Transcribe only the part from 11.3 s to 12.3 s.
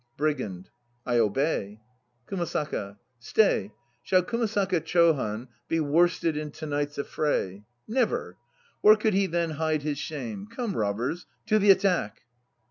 to the attack!